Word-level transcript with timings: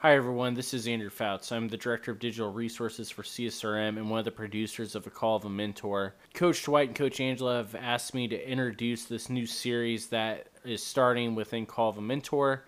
Hi, 0.00 0.14
everyone. 0.14 0.54
This 0.54 0.74
is 0.74 0.86
Andrew 0.86 1.10
Fouts. 1.10 1.50
I'm 1.50 1.66
the 1.66 1.76
Director 1.76 2.12
of 2.12 2.20
Digital 2.20 2.52
Resources 2.52 3.10
for 3.10 3.24
CSRM 3.24 3.96
and 3.96 4.08
one 4.08 4.20
of 4.20 4.24
the 4.24 4.30
producers 4.30 4.94
of 4.94 5.08
A 5.08 5.10
Call 5.10 5.34
of 5.34 5.44
a 5.44 5.50
Mentor. 5.50 6.14
Coach 6.34 6.62
Dwight 6.62 6.86
and 6.86 6.96
Coach 6.96 7.18
Angela 7.18 7.56
have 7.56 7.74
asked 7.74 8.14
me 8.14 8.28
to 8.28 8.48
introduce 8.48 9.06
this 9.06 9.28
new 9.28 9.44
series 9.44 10.06
that 10.06 10.50
is 10.64 10.84
starting 10.84 11.34
within 11.34 11.66
Call 11.66 11.90
of 11.90 11.98
a 11.98 12.00
Mentor. 12.00 12.64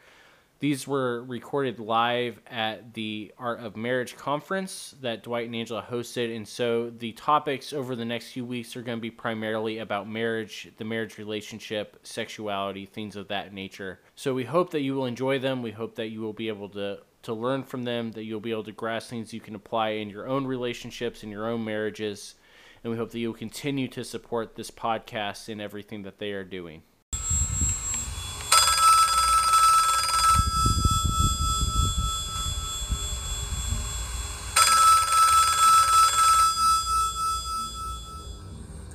These 0.58 0.88
were 0.88 1.22
recorded 1.22 1.78
live 1.78 2.40
at 2.48 2.94
the 2.94 3.32
Art 3.38 3.60
of 3.60 3.76
Marriage 3.76 4.16
conference 4.16 4.96
that 5.00 5.22
Dwight 5.22 5.46
and 5.46 5.54
Angela 5.54 5.86
hosted. 5.88 6.34
And 6.34 6.46
so 6.46 6.90
the 6.90 7.12
topics 7.12 7.72
over 7.72 7.94
the 7.94 8.04
next 8.04 8.32
few 8.32 8.44
weeks 8.44 8.74
are 8.74 8.82
going 8.82 8.98
to 8.98 9.02
be 9.02 9.10
primarily 9.10 9.78
about 9.78 10.08
marriage, 10.08 10.72
the 10.78 10.84
marriage 10.84 11.16
relationship, 11.16 11.96
sexuality, 12.02 12.86
things 12.86 13.14
of 13.14 13.28
that 13.28 13.54
nature. 13.54 14.00
So 14.16 14.34
we 14.34 14.44
hope 14.44 14.70
that 14.72 14.80
you 14.80 14.96
will 14.96 15.06
enjoy 15.06 15.38
them. 15.38 15.62
We 15.62 15.70
hope 15.70 15.94
that 15.94 16.08
you 16.08 16.22
will 16.22 16.32
be 16.32 16.48
able 16.48 16.68
to 16.70 16.98
to 17.22 17.34
learn 17.34 17.62
from 17.62 17.82
them, 17.84 18.12
that 18.12 18.24
you'll 18.24 18.40
be 18.40 18.50
able 18.50 18.64
to 18.64 18.72
grasp 18.72 19.10
things 19.10 19.32
you 19.32 19.40
can 19.40 19.54
apply 19.54 19.90
in 19.90 20.10
your 20.10 20.26
own 20.26 20.46
relationships, 20.46 21.22
in 21.22 21.30
your 21.30 21.48
own 21.48 21.64
marriages. 21.64 22.34
And 22.82 22.90
we 22.90 22.96
hope 22.96 23.10
that 23.10 23.18
you'll 23.18 23.34
continue 23.34 23.88
to 23.88 24.04
support 24.04 24.56
this 24.56 24.70
podcast 24.70 25.48
in 25.48 25.60
everything 25.60 26.02
that 26.02 26.18
they 26.18 26.32
are 26.32 26.44
doing. 26.44 26.82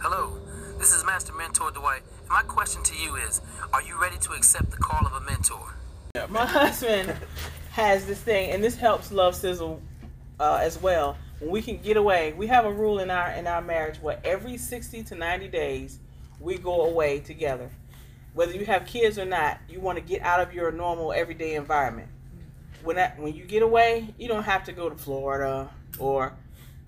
Hello, 0.01 0.39
this 0.79 0.93
is 0.93 1.03
Master 1.05 1.34
Mentor 1.34 1.70
Dwight. 1.70 2.01
And 2.21 2.29
my 2.29 2.41
question 2.41 2.81
to 2.84 2.95
you 2.95 3.15
is 3.17 3.41
Are 3.71 3.84
you 3.84 4.01
ready 4.01 4.17
to 4.17 4.31
accept 4.31 4.71
the 4.71 4.77
call 4.77 5.05
of 5.05 5.13
a 5.13 5.21
mentor? 5.21 5.76
My 6.29 6.45
husband 6.45 7.13
has 7.85 8.05
this 8.05 8.20
thing, 8.20 8.52
and 8.52 8.63
this 8.63 8.75
helps 8.75 9.12
Love 9.12 9.35
Sizzle 9.35 9.81
uh, 10.39 10.59
as 10.62 10.81
well. 10.81 11.17
When 11.39 11.52
we 11.52 11.62
can 11.62 11.77
get 11.77 11.98
away, 11.98 12.34
we 12.34 12.48
have 12.48 12.65
a 12.65 12.71
rule 12.71 12.99
in 12.99 13.12
our 13.12 13.32
in 13.32 13.48
our 13.48 13.62
marriage 13.62 13.98
where 14.01 14.20
every 14.23 14.57
sixty 14.57 15.04
to 15.04 15.15
ninety 15.15 15.48
days 15.48 15.99
we 16.40 16.57
go 16.57 16.85
away 16.85 17.20
together. 17.20 17.70
Whether 18.34 18.54
you 18.54 18.65
have 18.65 18.85
kids 18.85 19.18
or 19.18 19.26
not, 19.26 19.59
you 19.70 19.79
want 19.79 19.98
to 19.98 20.04
get 20.04 20.21
out 20.21 20.40
of 20.40 20.54
your 20.54 20.71
normal 20.71 21.13
everyday 21.13 21.55
environment. 21.55 22.09
When 22.84 22.96
that 22.96 23.20
when 23.20 23.34
you 23.34 23.46
get 23.46 23.63
away, 23.63 24.13
you 24.18 24.27
don't 24.27 24.43
have 24.43 24.63
to 24.65 24.71
go 24.71 24.90
to 24.90 24.96
Florida 24.96 25.70
or 25.99 26.34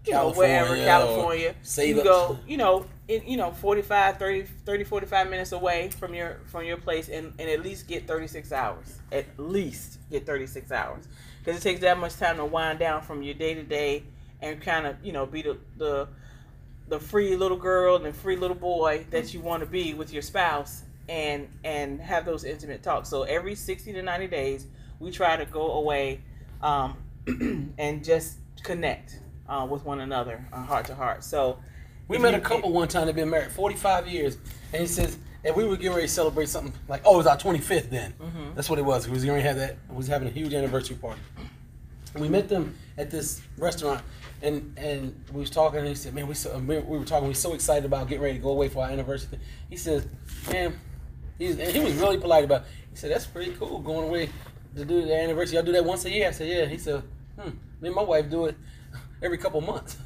you 0.05 0.14
know 0.14 0.31
wherever 0.31 0.75
California 0.75 0.83
or 0.83 0.88
California. 0.88 1.55
save 1.61 1.97
you 1.97 2.03
go, 2.03 2.39
you 2.47 2.58
know, 2.58 2.86
in, 3.08 3.25
you 3.25 3.38
know 3.38 3.52
45 3.52 4.17
30 4.17 4.44
30 4.44 4.83
45 4.83 5.30
minutes 5.30 5.52
away 5.52 5.89
from 5.89 6.13
your 6.13 6.39
from 6.45 6.66
your 6.66 6.77
place 6.77 7.09
and, 7.09 7.33
and 7.39 7.49
at 7.49 7.64
least 7.64 7.88
get 7.88 8.08
36 8.08 8.52
hours. 8.52 8.99
At 9.11 9.25
least 9.38 9.99
get 10.11 10.25
36 10.25 10.72
hours. 10.72 11.08
Because 11.39 11.59
it 11.59 11.64
takes 11.64 11.81
that 11.81 11.97
much 11.97 12.16
time 12.17 12.38
to 12.38 12.45
wind 12.45 12.80
down 12.80 13.02
from 13.02 13.22
your 13.23 13.33
day 13.33 13.53
to 13.53 13.64
day 13.64 14.03
and 14.41 14.61
kind 14.61 14.86
of 14.86 14.97
you 15.03 15.14
know 15.14 15.25
be 15.25 15.41
the, 15.41 15.58
the 15.77 16.08
the 16.89 16.99
free 16.99 17.36
little 17.36 17.58
girl 17.58 17.95
and 17.95 18.05
the 18.05 18.14
free 18.14 18.36
little 18.36 18.55
boy 18.55 19.05
that 19.09 19.33
you 19.33 19.42
want 19.42 19.61
to 19.61 19.67
be 19.67 19.94
with 19.94 20.11
your 20.11 20.21
spouse 20.21 20.83
and 21.09 21.47
and 21.64 22.02
have 22.02 22.25
those 22.25 22.44
intimate 22.44 22.83
talks. 22.83 23.09
So 23.09 23.23
every 23.23 23.55
60 23.55 23.94
to 23.94 24.02
90 24.02 24.27
days 24.27 24.67
we 24.99 25.11
try 25.11 25.36
to 25.38 25.45
go 25.45 25.73
away 25.73 26.21
um, 26.61 26.97
and 27.77 28.03
just 28.03 28.38
connect 28.64 29.19
uh, 29.47 29.66
with 29.69 29.86
one 29.86 30.02
another 30.02 30.45
uh, 30.52 30.64
heart 30.64 30.86
to 30.88 30.95
heart. 30.95 31.23
So 31.23 31.59
We 32.08 32.17
met 32.17 32.33
a 32.33 32.39
couple 32.39 32.72
one 32.72 32.88
time 32.88 33.08
that 33.08 33.16
been 33.16 33.30
married 33.30 33.52
45 33.52 34.08
years, 34.08 34.38
and 34.72 34.81
he 34.81 34.88
says, 34.88 35.17
and 35.44 35.55
we 35.55 35.66
were 35.66 35.75
getting 35.75 35.91
ready 35.91 36.08
to 36.08 36.14
celebrate 36.14 36.49
something 36.49 36.73
like, 36.88 37.02
oh, 37.05 37.16
it 37.16 37.17
was 37.17 37.27
our 37.27 37.38
25th 37.38 37.89
then. 37.89 38.14
Mm-hmm. 38.14 38.53
That's 38.55 38.69
what 38.69 38.80
it 38.80 38.86
was. 38.86 39.08
We 39.08 39.14
was 39.14 39.25
going 39.25 39.41
to 39.41 39.47
have 39.47 39.58
that. 39.58 39.77
We 39.89 39.97
was 39.97 40.08
having 40.08 40.27
a 40.27 40.31
huge 40.31 40.53
anniversary 40.53 40.95
party. 40.97 41.22
And 42.14 42.22
we 42.22 42.30
met 42.30 42.49
them 42.49 42.75
at 42.97 43.11
this 43.11 43.41
restaurant, 43.58 44.02
and 44.41 44.73
and 44.77 45.23
we 45.31 45.41
was 45.41 45.49
talking, 45.49 45.80
and 45.80 45.88
he 45.88 45.95
said, 45.95 46.14
man, 46.14 46.27
we 46.27 46.33
so, 46.33 46.58
we 46.59 46.80
we 46.80 46.97
were 46.97 47.05
talking, 47.05 47.25
we 47.25 47.31
were 47.31 47.36
so 47.36 47.53
excited 47.53 47.86
about 47.86 48.08
getting 48.08 48.23
ready 48.23 48.36
to 48.38 48.44
go 48.44 48.49
away 48.49 48.69
for 48.69 48.83
our 48.83 48.89
anniversary. 48.89 49.39
He 49.70 49.77
says, 49.77 50.08
man, 50.49 50.80
he's, 51.37 51.60
and 51.60 51.70
he 51.70 51.80
was 51.80 51.93
really 51.95 52.17
polite 52.17 52.45
about. 52.45 52.61
it. 52.61 52.67
He 52.92 52.95
said, 52.95 53.11
that's 53.11 53.26
pretty 53.26 53.52
cool 53.54 53.80
going 53.80 54.08
away 54.08 54.30
to 54.76 54.86
do 54.86 55.05
the 55.05 55.15
anniversary. 55.15 55.55
Y'all 55.55 55.65
do 55.65 55.73
that 55.73 55.86
once 55.86 56.05
a 56.05 56.10
year. 56.10 56.30
I 56.30 56.31
said, 56.31 56.48
yeah. 56.48 56.65
He 56.65 56.77
said, 56.77 57.04
hmm, 57.39 57.49
me 57.81 57.89
and 57.89 57.95
my 57.95 58.02
wife 58.04 58.30
do 58.30 58.45
it 58.45 58.55
every 59.21 59.37
couple 59.37 59.61
months. 59.61 59.98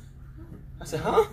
I 0.82 0.86
said, 0.86 1.00
huh? 1.02 1.26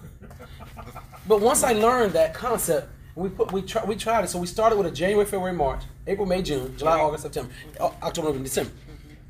But 1.28 1.42
once 1.42 1.62
I 1.62 1.72
learned 1.74 2.14
that 2.14 2.32
concept, 2.32 2.88
we 3.14 3.28
put 3.28 3.52
we 3.52 3.60
try, 3.60 3.84
we 3.84 3.96
tried 3.96 4.24
it. 4.24 4.28
So 4.28 4.38
we 4.38 4.46
started 4.46 4.76
with 4.76 4.86
a 4.86 4.90
January, 4.90 5.26
February, 5.26 5.52
March, 5.52 5.82
April, 6.06 6.26
May, 6.26 6.40
June, 6.40 6.74
July, 6.78 6.98
August, 6.98 7.24
September, 7.24 7.52
October, 7.78 8.28
November, 8.28 8.44
December. 8.44 8.72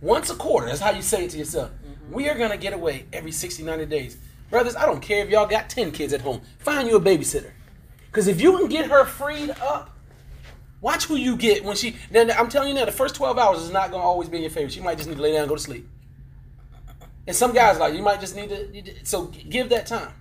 Once 0.00 0.30
a 0.30 0.36
quarter. 0.36 0.68
That's 0.68 0.78
how 0.78 0.92
you 0.92 1.02
say 1.02 1.24
it 1.24 1.30
to 1.32 1.38
yourself. 1.38 1.70
Mm-hmm. 1.70 2.12
We 2.12 2.28
are 2.28 2.38
gonna 2.38 2.56
get 2.56 2.72
away 2.72 3.06
every 3.12 3.32
60, 3.32 3.64
90 3.64 3.86
days. 3.86 4.16
Brothers, 4.48 4.76
I 4.76 4.86
don't 4.86 5.00
care 5.00 5.24
if 5.24 5.30
y'all 5.30 5.46
got 5.46 5.68
10 5.68 5.90
kids 5.90 6.12
at 6.12 6.20
home. 6.20 6.40
Find 6.60 6.88
you 6.88 6.96
a 6.96 7.00
babysitter. 7.00 7.50
Because 8.06 8.28
if 8.28 8.40
you 8.40 8.56
can 8.56 8.68
get 8.68 8.88
her 8.88 9.04
freed 9.04 9.50
up, 9.60 9.90
watch 10.80 11.06
who 11.06 11.16
you 11.16 11.36
get 11.36 11.64
when 11.64 11.74
she. 11.74 11.96
Then 12.12 12.30
I'm 12.30 12.48
telling 12.48 12.68
you 12.68 12.74
now, 12.74 12.84
the 12.84 12.92
first 12.92 13.16
12 13.16 13.38
hours 13.38 13.60
is 13.60 13.72
not 13.72 13.90
gonna 13.90 14.04
always 14.04 14.28
be 14.28 14.36
in 14.36 14.44
your 14.44 14.52
favor. 14.52 14.70
She 14.70 14.80
might 14.80 14.98
just 14.98 15.08
need 15.08 15.16
to 15.16 15.22
lay 15.22 15.32
down 15.32 15.40
and 15.40 15.48
go 15.48 15.56
to 15.56 15.60
sleep. 15.60 15.88
And 17.26 17.34
some 17.34 17.52
guys 17.52 17.78
like 17.78 17.94
you 17.94 18.02
might 18.02 18.20
just 18.20 18.36
need 18.36 18.50
to. 18.50 19.04
So 19.04 19.26
give 19.26 19.70
that 19.70 19.86
time. 19.86 20.12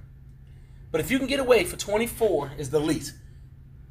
But 0.92 1.02
if 1.02 1.12
you 1.12 1.18
can 1.18 1.28
get 1.28 1.40
away 1.40 1.64
for 1.66 1.78
24 1.78 2.53
is 2.58 2.70
the 2.70 2.80
least. 2.80 3.14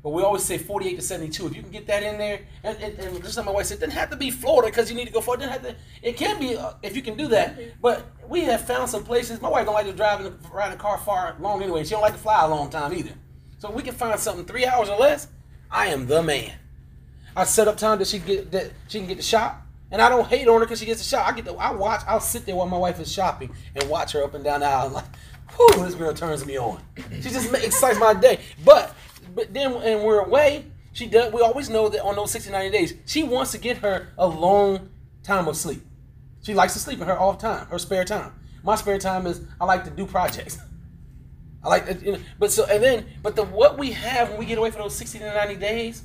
But 0.07 0.11
we 0.11 0.23
always 0.23 0.45
say 0.45 0.57
48 0.57 0.95
to 0.95 1.03
72. 1.03 1.47
If 1.49 1.57
you 1.57 1.62
can 1.62 1.73
get 1.73 1.89
that 1.89 2.05
in 2.05 2.17
there, 2.17 2.41
and, 2.62 2.79
and, 2.79 2.97
and 2.97 3.23
just 3.25 3.37
like 3.37 3.45
my 3.45 3.51
wife 3.51 3.67
said, 3.67 3.79
it 3.79 3.81
doesn't 3.81 3.99
have 3.99 4.11
to 4.11 4.17
be 4.17 4.31
Florida 4.31 4.71
because 4.71 4.89
you 4.89 4.97
need 4.97 5.06
to 5.06 5.12
go 5.12 5.21
for 5.21 5.35
it. 5.35 5.41
Have 5.41 5.62
to. 5.62 5.75
It 6.01 6.17
can 6.17 6.39
be 6.39 6.56
uh, 6.56 6.75
if 6.81 6.95
you 6.95 7.03
can 7.03 7.17
do 7.17 7.27
that. 7.29 7.81
But 7.83 8.06
we 8.29 8.43
have 8.43 8.65
found 8.65 8.89
some 8.89 9.03
places. 9.03 9.41
My 9.41 9.49
wife 9.49 9.67
don't 9.67 9.75
like 9.75 9.87
to 9.87 9.93
drive 9.93 10.25
in, 10.25 10.39
ride 10.53 10.73
a 10.73 10.77
car 10.77 10.97
far 10.99 11.35
long 11.41 11.61
anyway. 11.61 11.83
She 11.83 11.91
don't 11.91 12.03
like 12.03 12.12
to 12.12 12.21
fly 12.21 12.45
a 12.45 12.49
long 12.49 12.71
time 12.71 12.95
either. 12.95 13.15
So 13.59 13.69
we 13.69 13.83
can 13.83 13.95
find 13.95 14.19
something 14.21 14.45
three 14.45 14.65
hours 14.65 14.89
or 14.89 14.97
less. 14.97 15.27
I 15.73 15.89
am 15.89 16.06
the 16.06 16.23
man. 16.23 16.53
I 17.35 17.43
set 17.43 17.67
up 17.67 17.77
time 17.77 17.99
that 17.99 18.06
she 18.06 18.21
get 18.21 18.53
that 18.53 18.71
she 18.87 19.01
can 19.01 19.09
get 19.09 19.17
the 19.17 19.25
shop, 19.25 19.61
and 19.91 20.01
I 20.01 20.09
don't 20.09 20.29
hate 20.29 20.47
on 20.47 20.61
her 20.61 20.61
because 20.61 20.79
she 20.79 20.87
gets 20.87 21.01
the 21.01 21.09
shop. 21.09 21.27
I 21.27 21.33
get 21.33 21.45
the 21.45 21.55
I 21.55 21.73
watch. 21.73 22.03
I'll 22.06 22.21
sit 22.21 22.47
there 22.47 22.55
while 22.55 22.69
my 22.69 22.79
wife 22.79 23.01
is 23.01 23.12
shopping 23.12 23.53
and 23.75 23.91
watch 23.91 24.12
her 24.12 24.23
up 24.23 24.35
and 24.35 24.45
down 24.45 24.61
the 24.61 24.67
aisle. 24.67 25.03
Whew, 25.55 25.84
this 25.84 25.95
girl 25.95 26.12
turns 26.12 26.45
me 26.45 26.59
on. 26.59 26.83
She 27.12 27.31
just 27.31 27.53
excites 27.55 27.99
my 27.99 28.15
day. 28.15 28.41
But 28.65 28.95
but 29.34 29.53
then 29.53 29.75
when 29.75 30.03
we're 30.03 30.21
away, 30.21 30.65
she 30.93 31.07
does. 31.07 31.33
We 31.33 31.43
always 31.43 31.69
know 31.69 31.89
that 31.89 32.03
on 32.03 32.17
those 32.17 32.31
60, 32.33 32.51
90 32.51 32.71
days, 32.71 32.95
she 33.07 33.23
wants 33.23 33.53
to 33.53 33.59
get 33.59 33.79
her 33.79 34.09
a 34.19 34.27
long 34.27 34.89
time 35.23 35.47
of 35.47 35.56
sleep. 35.56 35.83
She 36.43 36.55
likes 36.55 36.73
to 36.73 36.79
sleep 36.79 37.01
in 37.01 37.06
her 37.06 37.19
off 37.19 37.39
time, 37.39 37.67
her 37.67 37.79
spare 37.79 38.05
time. 38.05 38.33
My 38.62 38.77
spare 38.77 38.99
time 38.99 39.27
is 39.27 39.43
I 39.61 39.65
like 39.65 39.85
to 39.85 39.91
do 39.91 40.06
projects. 40.06 40.59
I 41.65 41.69
like, 41.69 42.03
you 42.03 42.12
know, 42.12 42.19
but 42.39 42.53
so 42.53 42.65
and 42.65 42.83
then, 42.83 43.06
but 43.23 43.37
the 43.37 43.45
what 43.45 43.79
we 43.79 43.93
have 43.93 44.31
when 44.31 44.39
we 44.39 44.47
get 44.47 44.59
away 44.59 44.71
for 44.71 44.79
those 44.79 44.95
sixty 44.95 45.19
to 45.19 45.35
ninety 45.35 45.56
days, 45.56 46.03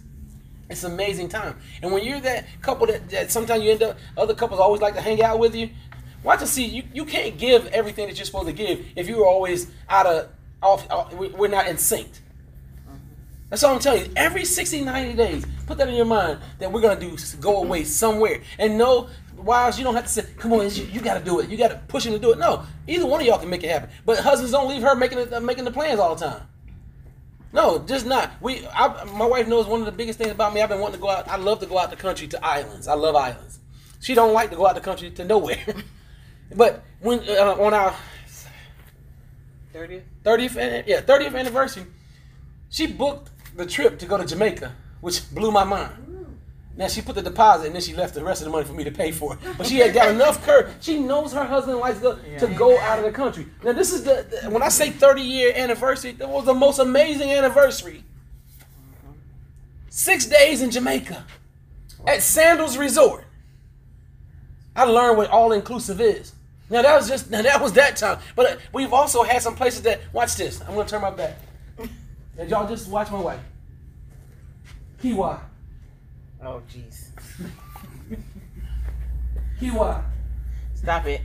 it's 0.69 0.83
amazing 0.83 1.29
time. 1.29 1.57
And 1.81 1.91
when 1.93 2.03
you're 2.03 2.19
that 2.21 2.47
couple 2.61 2.87
that, 2.87 3.09
that 3.09 3.31
sometimes 3.31 3.63
you 3.63 3.71
end 3.71 3.83
up, 3.83 3.97
other 4.17 4.33
couples 4.33 4.59
always 4.59 4.81
like 4.81 4.95
to 4.95 5.01
hang 5.01 5.21
out 5.21 5.37
with 5.37 5.53
you. 5.53 5.69
Watch 6.23 6.41
and 6.41 6.49
see. 6.49 6.65
You 6.65 6.83
you 6.93 7.05
can't 7.05 7.37
give 7.37 7.67
everything 7.67 8.07
that 8.07 8.17
you're 8.17 8.25
supposed 8.25 8.47
to 8.47 8.53
give 8.53 8.85
if 8.95 9.07
you're 9.07 9.25
always 9.25 9.67
out 9.89 10.05
of 10.05 10.29
off. 10.61 10.89
off 10.91 11.13
we- 11.13 11.29
we're 11.29 11.47
not 11.47 11.67
in 11.67 11.77
sync. 11.77 12.09
That's 13.49 13.63
all 13.63 13.75
I'm 13.75 13.81
telling 13.81 14.05
you. 14.05 14.11
Every 14.15 14.45
60, 14.45 14.81
90 14.81 15.13
days, 15.13 15.45
put 15.67 15.77
that 15.77 15.89
in 15.89 15.95
your 15.95 16.05
mind 16.05 16.39
that 16.59 16.71
we're 16.71 16.79
gonna 16.79 16.99
do 16.99 17.17
go 17.41 17.57
away 17.57 17.83
somewhere. 17.83 18.41
And 18.57 18.77
no, 18.77 19.09
wives, 19.35 19.77
you 19.77 19.83
don't 19.83 19.95
have 19.95 20.05
to 20.05 20.09
say, 20.09 20.23
"Come 20.37 20.53
on, 20.53 20.69
you, 20.69 20.83
you 20.85 21.01
got 21.01 21.17
to 21.17 21.25
do 21.25 21.39
it. 21.39 21.49
You 21.49 21.57
got 21.57 21.69
to 21.69 21.77
push 21.87 22.05
him 22.05 22.13
to 22.13 22.19
do 22.19 22.31
it." 22.31 22.37
No, 22.39 22.63
either 22.87 23.05
one 23.05 23.19
of 23.19 23.27
y'all 23.27 23.39
can 23.39 23.49
make 23.49 23.63
it 23.63 23.69
happen. 23.69 23.89
But 24.05 24.19
husbands 24.19 24.51
don't 24.51 24.69
leave 24.69 24.81
her 24.83 24.95
making 24.95 25.19
it, 25.19 25.43
making 25.43 25.65
the 25.65 25.71
plans 25.71 25.99
all 25.99 26.15
the 26.15 26.25
time. 26.25 26.47
No, 27.53 27.79
just 27.79 28.05
not. 28.05 28.31
We, 28.39 28.65
I, 28.67 29.03
my 29.05 29.25
wife 29.25 29.47
knows 29.47 29.67
one 29.67 29.81
of 29.81 29.85
the 29.85 29.91
biggest 29.91 30.17
things 30.17 30.31
about 30.31 30.53
me. 30.53 30.61
I've 30.61 30.69
been 30.69 30.79
wanting 30.79 30.99
to 30.99 31.01
go 31.01 31.09
out. 31.09 31.27
I 31.27 31.35
love 31.35 31.59
to 31.59 31.65
go 31.65 31.77
out 31.77 31.89
the 31.89 31.97
country 31.97 32.27
to 32.29 32.45
islands. 32.45 32.87
I 32.87 32.93
love 32.93 33.15
islands. 33.15 33.59
She 33.99 34.13
don't 34.13 34.33
like 34.33 34.49
to 34.51 34.55
go 34.55 34.65
out 34.65 34.75
the 34.75 34.81
country 34.81 35.11
to 35.11 35.25
nowhere. 35.25 35.57
but 36.55 36.83
when 36.99 37.19
uh, 37.29 37.55
on 37.59 37.73
our 37.73 37.93
30th 39.73 40.01
30th, 40.23 40.83
yeah, 40.87 41.01
30th 41.01 41.35
anniversary, 41.37 41.85
she 42.69 42.87
booked 42.87 43.29
the 43.55 43.65
trip 43.65 43.97
to 43.99 44.05
go 44.05 44.17
to 44.17 44.25
Jamaica, 44.25 44.73
which 45.01 45.33
blew 45.33 45.51
my 45.51 45.63
mind. 45.63 45.93
Now 46.77 46.87
she 46.87 47.01
put 47.01 47.15
the 47.15 47.21
deposit 47.21 47.65
and 47.67 47.75
then 47.75 47.81
she 47.81 47.93
left 47.93 48.13
the 48.15 48.23
rest 48.23 48.41
of 48.41 48.45
the 48.45 48.51
money 48.51 48.65
for 48.65 48.73
me 48.73 48.83
to 48.85 48.91
pay 48.91 49.11
for 49.11 49.33
it. 49.33 49.39
But 49.57 49.67
she 49.67 49.77
had 49.79 49.93
got 49.93 50.09
enough 50.09 50.43
courage. 50.45 50.67
She 50.79 50.99
knows 50.99 51.33
her 51.33 51.43
husband 51.43 51.79
likes 51.79 51.99
to, 51.99 52.17
to 52.39 52.47
go 52.47 52.79
out 52.79 52.97
of 52.99 53.05
the 53.05 53.11
country. 53.11 53.45
Now 53.63 53.73
this 53.73 53.91
is 53.91 54.03
the, 54.03 54.25
the- 54.43 54.49
when 54.49 54.63
I 54.63 54.69
say 54.69 54.89
30 54.89 55.21
year 55.21 55.53
anniversary, 55.55 56.13
that 56.13 56.29
was 56.29 56.45
the 56.45 56.53
most 56.53 56.79
amazing 56.79 57.29
anniversary. 57.31 58.03
Six 59.89 60.25
days 60.25 60.61
in 60.61 60.71
Jamaica 60.71 61.25
at 62.07 62.23
Sandals 62.23 62.77
Resort. 62.77 63.25
I 64.75 64.85
learned 64.85 65.17
what 65.17 65.29
all 65.29 65.51
inclusive 65.51 65.99
is. 65.99 66.33
Now 66.71 66.81
that 66.83 66.95
was 66.95 67.09
just 67.09 67.29
now 67.29 67.41
that 67.41 67.61
was 67.61 67.73
that 67.73 67.97
time, 67.97 68.19
but 68.33 68.45
uh, 68.45 68.55
we've 68.71 68.93
also 68.93 69.23
had 69.23 69.41
some 69.41 69.55
places 69.55 69.81
that 69.81 69.99
watch 70.13 70.37
this. 70.37 70.61
I'm 70.61 70.73
gonna 70.73 70.87
turn 70.87 71.01
my 71.01 71.11
back. 71.11 71.37
And 72.37 72.49
y'all 72.49 72.65
just 72.65 72.87
watch 72.87 73.11
my 73.11 73.19
wife. 73.19 73.41
Kiawah, 75.03 75.41
oh 76.41 76.61
jeez 76.71 77.09
Kiawah. 79.61 80.01
Stop 80.73 81.05
it. 81.07 81.21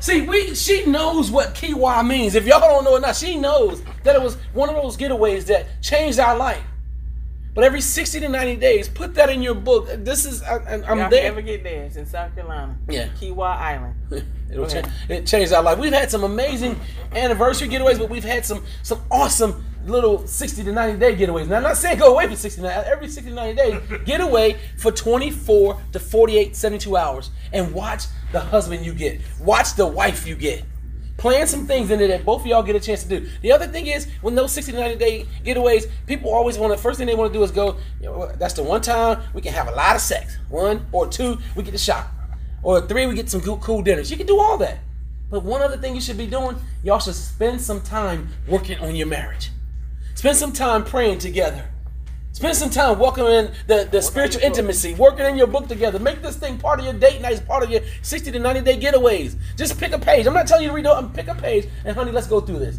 See, 0.00 0.22
we 0.22 0.54
she 0.54 0.86
knows 0.86 1.30
what 1.30 1.54
Kiawah 1.54 2.06
means. 2.08 2.34
If 2.34 2.46
y'all 2.46 2.58
don't 2.58 2.84
know 2.84 2.96
it 2.96 3.02
now, 3.02 3.12
she 3.12 3.36
knows 3.36 3.82
that 4.02 4.16
it 4.16 4.22
was 4.22 4.36
one 4.54 4.70
of 4.70 4.76
those 4.76 4.96
getaways 4.96 5.44
that 5.44 5.66
changed 5.82 6.18
our 6.18 6.38
life. 6.38 6.64
But 7.54 7.64
every 7.64 7.82
60 7.82 8.20
to 8.20 8.28
90 8.28 8.56
days, 8.56 8.88
put 8.88 9.14
that 9.16 9.28
in 9.28 9.42
your 9.42 9.54
book. 9.54 9.88
This 9.98 10.24
is 10.24 10.42
I, 10.42 10.56
I'm 10.56 10.98
Y'all 10.98 11.10
there. 11.10 11.24
never 11.24 11.38
ever 11.38 11.42
get 11.42 11.62
there. 11.62 11.84
It's 11.84 11.96
in 11.96 12.06
South 12.06 12.34
Carolina. 12.34 12.76
Yeah. 12.88 13.08
Kiawah 13.20 13.56
Island. 13.56 13.94
It'll 14.50 14.66
change, 14.66 14.86
it 15.08 15.26
changed 15.26 15.52
our 15.52 15.62
life. 15.62 15.78
We've 15.78 15.92
had 15.92 16.10
some 16.10 16.24
amazing 16.24 16.78
anniversary 17.12 17.68
getaways, 17.68 17.98
but 17.98 18.10
we've 18.10 18.24
had 18.24 18.44
some 18.44 18.64
some 18.82 19.02
awesome 19.10 19.64
little 19.86 20.26
60 20.26 20.64
to 20.64 20.72
90 20.72 20.98
day 20.98 21.16
getaways. 21.16 21.48
Now, 21.48 21.56
I'm 21.56 21.62
not 21.62 21.76
saying 21.76 21.98
go 21.98 22.12
away 22.12 22.28
for 22.28 22.36
60 22.36 22.62
90, 22.62 22.88
every 22.88 23.08
60 23.08 23.30
to 23.30 23.36
90 23.36 23.54
days, 23.56 24.00
get 24.04 24.20
away 24.20 24.58
for 24.78 24.92
24 24.92 25.80
to 25.92 25.98
48, 25.98 26.54
72 26.54 26.96
hours 26.96 27.30
and 27.52 27.72
watch 27.72 28.04
the 28.30 28.40
husband 28.40 28.84
you 28.84 28.94
get. 28.94 29.20
Watch 29.40 29.74
the 29.74 29.86
wife 29.86 30.26
you 30.26 30.36
get. 30.36 30.64
Plan 31.22 31.46
some 31.46 31.68
things 31.68 31.88
in 31.92 32.00
there 32.00 32.08
that 32.08 32.24
both 32.24 32.40
of 32.40 32.48
y'all 32.48 32.64
get 32.64 32.74
a 32.74 32.80
chance 32.80 33.04
to 33.04 33.08
do. 33.08 33.28
The 33.42 33.52
other 33.52 33.68
thing 33.68 33.86
is, 33.86 34.08
when 34.22 34.34
those 34.34 34.50
60 34.50 34.72
to 34.72 34.78
90 34.78 34.96
day 34.96 35.24
getaways, 35.44 35.88
people 36.08 36.34
always 36.34 36.58
want 36.58 36.76
to, 36.76 36.82
first 36.82 36.98
thing 36.98 37.06
they 37.06 37.14
want 37.14 37.32
to 37.32 37.38
do 37.38 37.44
is 37.44 37.52
go, 37.52 37.76
you 38.00 38.06
know, 38.06 38.32
that's 38.40 38.54
the 38.54 38.64
one 38.64 38.80
time 38.80 39.22
we 39.32 39.40
can 39.40 39.52
have 39.52 39.68
a 39.68 39.70
lot 39.70 39.94
of 39.94 40.02
sex. 40.02 40.36
One 40.48 40.84
or 40.90 41.06
two, 41.06 41.38
we 41.54 41.62
get 41.62 41.70
to 41.70 41.78
shop. 41.78 42.08
Or 42.64 42.80
three, 42.88 43.06
we 43.06 43.14
get 43.14 43.30
some 43.30 43.40
cool, 43.40 43.58
cool 43.58 43.82
dinners. 43.82 44.10
You 44.10 44.16
can 44.16 44.26
do 44.26 44.40
all 44.40 44.58
that. 44.58 44.80
But 45.30 45.44
one 45.44 45.62
other 45.62 45.76
thing 45.76 45.94
you 45.94 46.00
should 46.00 46.18
be 46.18 46.26
doing, 46.26 46.56
y'all 46.82 46.98
should 46.98 47.14
spend 47.14 47.60
some 47.60 47.82
time 47.82 48.30
working 48.48 48.80
on 48.80 48.96
your 48.96 49.06
marriage. 49.06 49.52
Spend 50.16 50.36
some 50.36 50.52
time 50.52 50.84
praying 50.84 51.20
together. 51.20 51.71
Spend 52.32 52.56
some 52.56 52.70
time 52.70 52.98
welcoming 52.98 53.52
the, 53.66 53.86
the 53.90 54.00
spiritual 54.00 54.42
intimacy, 54.42 54.94
working 54.94 55.26
in 55.26 55.36
your 55.36 55.46
book 55.46 55.68
together. 55.68 55.98
Make 55.98 56.22
this 56.22 56.36
thing 56.36 56.58
part 56.58 56.78
of 56.78 56.86
your 56.86 56.94
date 56.94 57.20
nights, 57.20 57.40
part 57.40 57.62
of 57.62 57.70
your 57.70 57.82
60 58.00 58.32
to 58.32 58.38
90 58.38 58.62
day 58.62 58.80
getaways. 58.80 59.36
Just 59.56 59.78
pick 59.78 59.92
a 59.92 59.98
page. 59.98 60.26
I'm 60.26 60.32
not 60.32 60.46
telling 60.46 60.64
you 60.64 60.70
to 60.70 60.74
read 60.74 60.86
it, 60.86 60.90
I'm 60.90 61.12
pick 61.12 61.28
a 61.28 61.34
page 61.34 61.68
and 61.84 61.94
honey, 61.94 62.10
let's 62.10 62.26
go 62.26 62.40
through 62.40 62.60
this. 62.60 62.78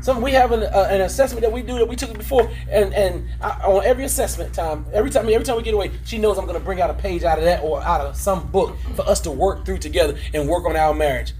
Some 0.00 0.22
we 0.22 0.32
have 0.32 0.52
an, 0.52 0.64
uh, 0.64 0.88
an 0.90 1.02
assessment 1.02 1.42
that 1.42 1.52
we 1.52 1.62
do 1.62 1.74
that 1.78 1.86
we 1.86 1.96
took 1.96 2.16
before, 2.16 2.50
and 2.70 2.94
and 2.94 3.28
I, 3.40 3.48
on 3.64 3.84
every 3.84 4.04
assessment 4.04 4.54
time, 4.54 4.86
every 4.92 5.10
time 5.10 5.28
every 5.28 5.44
time 5.44 5.56
we 5.56 5.62
get 5.62 5.74
away, 5.74 5.90
she 6.04 6.18
knows 6.18 6.38
I'm 6.38 6.46
going 6.46 6.58
to 6.58 6.64
bring 6.64 6.80
out 6.80 6.88
a 6.88 6.94
page 6.94 7.24
out 7.24 7.38
of 7.38 7.44
that 7.44 7.64
or 7.64 7.82
out 7.82 8.00
of 8.00 8.16
some 8.16 8.46
book 8.48 8.76
for 8.94 9.02
us 9.08 9.20
to 9.22 9.30
work 9.32 9.64
through 9.64 9.78
together 9.78 10.16
and 10.34 10.48
work 10.48 10.66
on 10.66 10.76
our 10.76 10.94
marriage, 10.94 11.32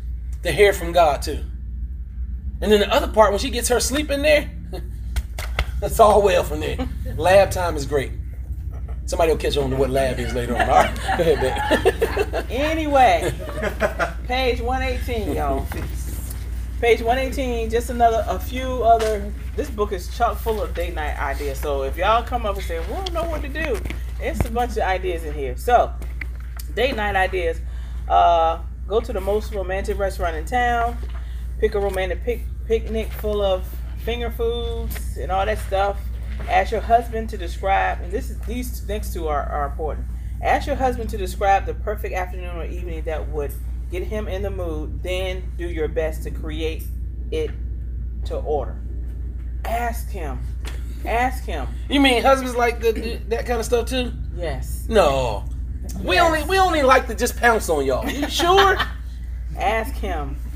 to 0.42 0.50
hear 0.50 0.72
from 0.72 0.90
God 0.90 1.22
too. 1.22 1.44
And 2.60 2.72
then 2.72 2.80
the 2.80 2.92
other 2.92 3.06
part, 3.06 3.30
when 3.30 3.38
she 3.38 3.50
gets 3.50 3.68
her 3.68 3.78
sleep 3.78 4.10
in 4.10 4.22
there, 4.22 4.50
it's 5.82 6.00
all 6.00 6.22
well 6.22 6.42
from 6.42 6.58
there. 6.58 6.88
Lab 7.18 7.50
time 7.50 7.76
is 7.76 7.84
great. 7.84 8.12
Somebody 9.06 9.32
will 9.32 9.38
catch 9.38 9.56
on 9.56 9.70
to 9.70 9.76
what 9.76 9.90
lab 9.90 10.18
is 10.18 10.34
later 10.34 10.54
on. 10.54 10.62
All 10.62 10.68
right, 10.68 10.94
go 10.96 11.22
ahead, 11.24 11.40
babe. 11.40 12.44
Anyway, 12.50 13.32
page 14.26 14.60
118, 14.60 15.34
y'all. 15.34 15.66
Page 16.80 17.00
118, 17.00 17.70
just 17.70 17.90
another, 17.90 18.24
a 18.28 18.38
few 18.38 18.82
other. 18.84 19.32
This 19.56 19.68
book 19.70 19.92
is 19.92 20.14
chock 20.16 20.38
full 20.38 20.62
of 20.62 20.74
date 20.74 20.94
night 20.94 21.18
ideas. 21.18 21.58
So 21.58 21.82
if 21.82 21.96
y'all 21.96 22.22
come 22.22 22.46
up 22.46 22.56
and 22.56 22.64
say, 22.64 22.78
"We 22.80 22.86
don't 22.94 23.12
know 23.12 23.24
what 23.24 23.42
to 23.42 23.48
do," 23.48 23.80
it's 24.20 24.44
a 24.44 24.50
bunch 24.50 24.72
of 24.72 24.78
ideas 24.78 25.24
in 25.24 25.34
here. 25.34 25.56
So, 25.56 25.92
date 26.74 26.94
night 26.94 27.16
ideas. 27.16 27.60
Uh, 28.08 28.60
go 28.86 29.00
to 29.00 29.12
the 29.12 29.20
most 29.20 29.52
romantic 29.54 29.98
restaurant 29.98 30.36
in 30.36 30.44
town. 30.44 30.96
Pick 31.58 31.74
a 31.74 31.80
romantic 31.80 32.22
pic- 32.24 32.46
picnic 32.66 33.10
full 33.12 33.42
of 33.42 33.66
finger 34.04 34.30
foods 34.30 35.16
and 35.16 35.32
all 35.32 35.44
that 35.44 35.58
stuff. 35.58 35.98
Ask 36.48 36.72
your 36.72 36.80
husband 36.80 37.28
to 37.30 37.36
describe, 37.38 38.00
and 38.00 38.10
this 38.12 38.30
is 38.30 38.38
these 38.40 38.86
next 38.88 39.12
two 39.12 39.28
are, 39.28 39.42
are 39.42 39.66
important. 39.66 40.06
Ask 40.42 40.66
your 40.66 40.76
husband 40.76 41.10
to 41.10 41.18
describe 41.18 41.66
the 41.66 41.74
perfect 41.74 42.14
afternoon 42.14 42.56
or 42.56 42.64
evening 42.64 43.02
that 43.04 43.28
would 43.28 43.52
get 43.90 44.04
him 44.04 44.28
in 44.28 44.42
the 44.42 44.50
mood. 44.50 45.02
Then 45.02 45.42
do 45.56 45.68
your 45.68 45.88
best 45.88 46.22
to 46.24 46.30
create 46.30 46.84
it 47.30 47.50
to 48.26 48.36
order. 48.36 48.78
Ask 49.64 50.08
him. 50.10 50.38
Ask 51.04 51.44
him. 51.44 51.66
You 51.88 52.00
mean 52.00 52.22
husbands 52.22 52.56
like 52.56 52.80
the, 52.80 52.92
the- 52.92 53.16
that 53.28 53.46
kind 53.46 53.58
of 53.60 53.66
stuff 53.66 53.88
too? 53.88 54.12
Yes. 54.36 54.86
No. 54.88 55.44
We 56.02 56.18
only 56.20 56.42
we 56.44 56.58
only 56.58 56.82
like 56.82 57.06
to 57.08 57.14
just 57.14 57.36
pounce 57.38 57.68
on 57.68 57.84
y'all. 57.84 58.08
You 58.08 58.28
sure? 58.28 58.76
Ask 59.56 59.94
him. 59.94 60.36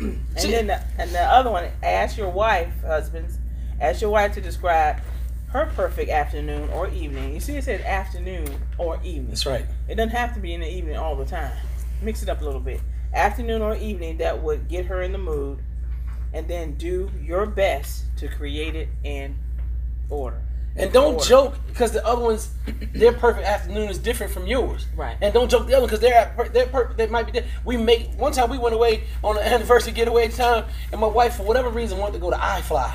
And 0.00 0.52
then 0.52 0.66
the, 0.68 0.80
and 0.98 1.10
the 1.10 1.20
other 1.20 1.50
one, 1.50 1.68
ask 1.82 2.16
your 2.16 2.28
wife, 2.28 2.72
husbands, 2.82 3.36
ask 3.80 4.00
your 4.00 4.10
wife 4.10 4.32
to 4.34 4.40
describe 4.40 5.00
her 5.50 5.66
perfect 5.74 6.10
afternoon 6.10 6.68
or 6.70 6.88
evening. 6.88 7.34
You 7.34 7.40
see, 7.40 7.56
it 7.56 7.64
said 7.64 7.80
afternoon 7.82 8.46
or 8.76 8.96
evening. 9.02 9.28
That's 9.28 9.46
right. 9.46 9.64
It 9.88 9.94
doesn't 9.94 10.10
have 10.10 10.34
to 10.34 10.40
be 10.40 10.54
in 10.54 10.60
the 10.60 10.70
evening 10.70 10.96
all 10.96 11.16
the 11.16 11.24
time. 11.24 11.52
Mix 12.02 12.22
it 12.22 12.28
up 12.28 12.40
a 12.40 12.44
little 12.44 12.60
bit. 12.60 12.80
Afternoon 13.14 13.62
or 13.62 13.74
evening 13.76 14.18
that 14.18 14.42
would 14.42 14.68
get 14.68 14.84
her 14.86 15.00
in 15.02 15.12
the 15.12 15.18
mood, 15.18 15.60
and 16.34 16.46
then 16.46 16.74
do 16.74 17.10
your 17.22 17.46
best 17.46 18.04
to 18.18 18.28
create 18.28 18.76
it 18.76 18.88
in 19.02 19.34
order. 20.10 20.42
And 20.76 20.92
don't 20.92 21.14
Order. 21.14 21.24
joke 21.26 21.54
because 21.66 21.90
the 21.90 22.06
other 22.06 22.22
ones, 22.22 22.50
their 22.92 23.12
perfect 23.12 23.44
afternoon 23.44 23.88
is 23.88 23.98
different 23.98 24.32
from 24.32 24.46
yours. 24.46 24.86
Right. 24.94 25.16
And 25.20 25.34
don't 25.34 25.50
joke 25.50 25.66
the 25.66 25.72
other 25.72 25.86
ones 25.86 25.90
because 25.90 26.00
they're 26.00 26.14
at, 26.14 26.52
their 26.52 26.66
per, 26.66 26.92
they 26.92 27.06
might 27.08 27.26
be. 27.26 27.32
Different. 27.32 27.66
We 27.66 27.76
make 27.78 28.10
one 28.18 28.32
time 28.32 28.50
we 28.50 28.58
went 28.58 28.74
away 28.74 29.04
on 29.24 29.38
an 29.38 29.42
anniversary 29.54 29.92
getaway 29.92 30.28
time, 30.28 30.66
and 30.92 31.00
my 31.00 31.06
wife 31.08 31.36
for 31.36 31.42
whatever 31.44 31.70
reason 31.70 31.98
wanted 31.98 32.12
to 32.12 32.18
go 32.20 32.30
to 32.30 32.36
iFly. 32.36 32.94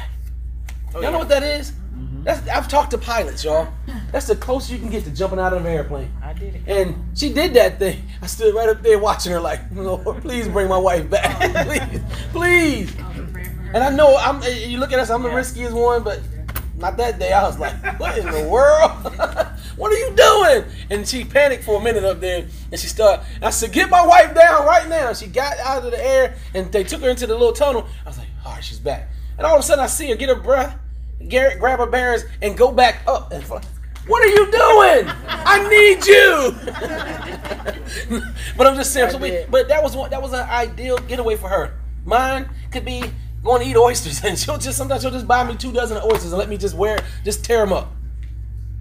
Oh, 0.95 1.01
Y'all 1.01 1.11
know 1.11 1.17
what 1.17 1.29
that 1.29 1.43
is? 1.43 1.73
That's 2.23 2.47
I've 2.47 2.67
talked 2.67 2.91
to 2.91 2.97
pilots, 2.97 3.43
y'all. 3.43 3.67
That's 4.11 4.27
the 4.27 4.35
closest 4.35 4.71
you 4.71 4.79
can 4.79 4.89
get 4.89 5.03
to 5.05 5.11
jumping 5.11 5.39
out 5.39 5.53
of 5.53 5.65
an 5.65 5.71
airplane. 5.71 6.11
I 6.21 6.33
did 6.33 6.55
it. 6.55 6.61
And 6.67 6.95
she 7.17 7.33
did 7.33 7.53
that 7.55 7.79
thing. 7.79 8.01
I 8.21 8.27
stood 8.27 8.55
right 8.55 8.69
up 8.69 8.81
there 8.81 8.97
watching 8.97 9.31
her, 9.33 9.39
like, 9.39 9.61
Lord, 9.73 10.21
please 10.21 10.47
bring 10.47 10.69
my 10.69 10.77
wife 10.77 11.09
back, 11.09 11.39
please, 12.31 12.91
please. 12.91 12.95
And 13.73 13.77
I 13.83 13.89
know 13.89 14.15
I'm. 14.17 14.41
Eh, 14.43 14.65
you 14.67 14.77
look 14.77 14.93
at 14.93 14.99
us. 14.99 15.09
I'm 15.09 15.23
the 15.23 15.29
riskiest 15.29 15.73
one, 15.73 16.03
but 16.03 16.21
not 16.77 16.95
that 16.97 17.17
day. 17.17 17.33
I 17.33 17.43
was 17.43 17.57
like, 17.57 17.99
what 17.99 18.17
in 18.17 18.29
the 18.29 18.47
world? 18.47 18.91
what 19.77 19.91
are 19.91 19.97
you 19.97 20.15
doing? 20.15 20.65
And 20.91 21.07
she 21.07 21.23
panicked 21.23 21.63
for 21.63 21.81
a 21.81 21.83
minute 21.83 22.03
up 22.03 22.19
there, 22.19 22.45
and 22.71 22.79
she 22.79 22.87
started. 22.87 23.25
I 23.41 23.49
said, 23.49 23.71
get 23.71 23.89
my 23.89 24.05
wife 24.05 24.35
down 24.35 24.65
right 24.65 24.87
now. 24.87 25.13
She 25.13 25.27
got 25.27 25.57
out 25.59 25.83
of 25.83 25.91
the 25.91 26.05
air, 26.05 26.35
and 26.53 26.71
they 26.71 26.83
took 26.83 27.01
her 27.01 27.09
into 27.09 27.25
the 27.25 27.33
little 27.33 27.53
tunnel. 27.53 27.87
I 28.05 28.09
was 28.09 28.17
like, 28.17 28.27
all 28.45 28.53
right, 28.53 28.63
she's 28.63 28.79
back. 28.79 29.09
And 29.37 29.47
all 29.47 29.55
of 29.55 29.61
a 29.61 29.63
sudden, 29.63 29.83
I 29.83 29.87
see 29.87 30.09
her 30.09 30.15
get 30.15 30.29
her 30.29 30.35
breath, 30.35 30.77
Garrett 31.27 31.59
grab 31.59 31.79
her 31.79 31.85
bearings, 31.85 32.25
and 32.41 32.57
go 32.57 32.71
back 32.71 33.01
up. 33.07 33.31
And 33.31 33.43
fly. 33.43 33.61
What 34.05 34.21
are 34.21 34.27
you 34.27 34.51
doing? 34.51 35.07
I 35.27 35.69
need 35.69 36.05
you. 36.05 36.53
but 38.57 38.67
I'm 38.67 38.75
just 38.75 38.91
saying. 38.91 39.11
So 39.11 39.17
we, 39.17 39.45
but 39.49 39.69
that 39.69 39.81
was 39.81 39.95
one. 39.95 40.09
That 40.09 40.21
was 40.21 40.33
an 40.33 40.41
ideal 40.49 40.97
getaway 40.97 41.37
for 41.37 41.47
her. 41.47 41.79
Mine 42.05 42.49
could 42.71 42.83
be 42.83 43.03
going 43.43 43.61
to 43.61 43.67
eat 43.67 43.77
oysters, 43.77 44.23
and 44.25 44.37
she'll 44.37 44.57
just 44.57 44.77
sometimes 44.77 45.01
she'll 45.01 45.11
just 45.11 45.27
buy 45.27 45.43
me 45.43 45.55
two 45.55 45.71
dozen 45.71 45.97
of 45.97 46.03
oysters 46.03 46.31
and 46.31 46.39
let 46.39 46.49
me 46.49 46.57
just 46.57 46.75
wear, 46.75 46.99
just 47.23 47.45
tear 47.45 47.59
them 47.59 47.73
up. 47.73 47.91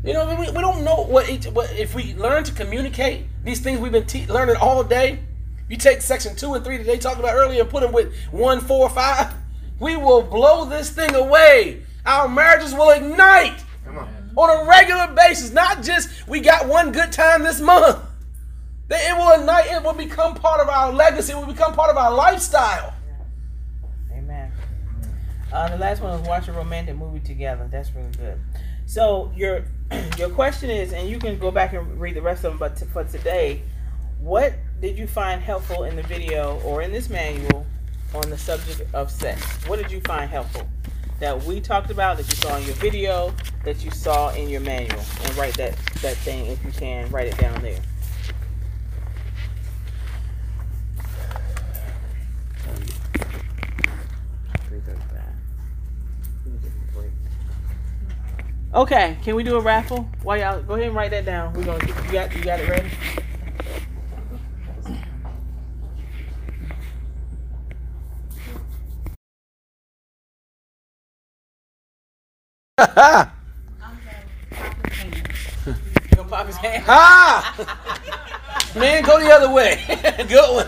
You 0.05 0.13
know, 0.15 0.29
we, 0.29 0.51
we 0.51 0.61
don't 0.61 0.83
know 0.83 1.05
what, 1.05 1.31
each, 1.31 1.47
what 1.47 1.71
if 1.79 1.95
we 1.95 2.15
learn 2.15 2.43
to 2.45 2.53
communicate 2.53 3.27
these 3.45 3.61
things 3.61 3.79
we've 3.79 3.93
been 3.93 4.07
te- 4.07 4.27
learning 4.27 4.57
all 4.57 4.83
day. 4.83 5.21
You 5.69 5.77
take 5.77 6.03
section 6.03 6.35
two 6.35 6.55
and 6.55 6.65
three 6.65 6.77
that 6.79 6.87
they 6.87 6.99
talked 6.99 7.21
about 7.21 7.35
earlier 7.35 7.61
and 7.63 7.71
put 7.71 7.83
them 7.83 7.93
with 7.93 8.13
one, 8.33 8.61
four, 8.61 8.91
five. 8.91 9.33
We 9.79 9.97
will 9.97 10.23
blow 10.23 10.65
this 10.65 10.91
thing 10.91 11.15
away. 11.15 11.83
Our 12.05 12.29
marriages 12.29 12.75
will 12.75 12.91
ignite 12.91 13.65
on 14.37 14.67
a 14.67 14.69
regular 14.69 15.09
basis. 15.15 15.53
Not 15.53 15.83
just 15.83 16.27
we 16.27 16.41
got 16.41 16.67
one 16.67 16.93
good 16.93 17.13
time 17.13 17.43
this 17.43 17.61
month. 17.61 17.99
That 18.89 19.01
it 19.11 19.17
will 19.17 19.41
ignite. 19.41 19.67
It 19.67 19.83
will 19.83 19.93
become 19.93 20.35
part 20.35 20.61
of 20.61 20.69
our 20.69 20.93
legacy. 20.93 21.33
It 21.33 21.37
will 21.37 21.47
become 21.47 21.75
part 21.75 21.91
of 21.91 21.97
our 21.97 22.13
lifestyle. 22.13 22.93
Amen. 24.13 24.53
Uh, 25.53 25.69
the 25.69 25.79
last 25.79 26.03
one 26.03 26.19
was 26.19 26.29
watch 26.29 26.49
a 26.49 26.53
romantic 26.53 26.97
movie 26.97 27.21
together. 27.21 27.69
That's 27.71 27.91
really 27.95 28.11
good. 28.19 28.39
So 28.87 29.33
your 29.37 29.65
your 30.19 30.31
question 30.31 30.71
is, 30.71 30.93
and 30.93 31.09
you 31.09 31.19
can 31.19 31.39
go 31.39 31.51
back 31.51 31.73
and 31.73 32.01
read 32.01 32.17
the 32.17 32.23
rest 32.23 32.45
of 32.45 32.53
them. 32.53 32.59
But 32.59 32.77
t- 32.77 32.87
for 32.87 33.05
today, 33.05 33.63
what 34.21 34.55
did 34.81 34.99
you 34.99 35.07
find 35.07 35.41
helpful 35.41 35.85
in 35.85 35.95
the 35.95 36.03
video 36.03 36.61
or 36.65 36.83
in 36.83 36.91
this 36.91 37.09
manual 37.09 37.65
on 38.13 38.29
the 38.29 38.37
subject 38.37 38.83
of 38.93 39.11
sex? 39.11 39.41
What 39.69 39.79
did 39.79 39.91
you 39.91 40.01
find 40.01 40.29
helpful 40.29 40.69
that 41.23 41.41
we 41.45 41.61
talked 41.61 41.93
about 41.93 42.17
that 42.17 42.29
you 42.29 42.35
saw 42.35 42.57
in 42.57 42.65
your 42.65 42.75
video 42.75 43.33
that 43.65 43.85
you 43.85 43.93
saw 43.93 44.31
in 44.35 44.49
your 44.49 44.61
manual? 44.61 45.01
And 45.23 45.37
write 45.37 45.55
that 45.57 45.77
that 46.03 46.17
thing 46.17 46.47
if 46.47 46.65
you 46.65 46.73
can. 46.73 47.09
Write 47.13 47.29
it 47.29 47.39
down 47.39 47.63
there. 47.63 47.81
Okay, 58.75 59.17
can 59.23 59.37
we 59.37 59.45
do 59.45 59.57
a 59.57 59.61
raffle? 59.61 60.09
Why 60.23 60.39
y'all 60.39 60.61
go 60.63 60.75
ahead 60.75 60.89
and 60.89 60.97
write 60.97 61.13
that 61.13 61.25
down. 61.25 61.53
We're 61.53 61.65
gonna 61.65 61.87
you 61.87 62.11
got 62.11 62.35
you 62.35 62.43
got 62.43 62.59
it 62.59 62.69
ready? 62.69 62.91
Your 76.17 76.25
papa's 76.25 76.57
hand. 76.57 76.83
Ha! 76.85 77.79
Man, 78.77 79.03
go 79.05 79.21
the 79.21 79.31
other 79.31 79.53
way. 79.53 79.81
Good 80.29 80.55
one. 80.55 80.67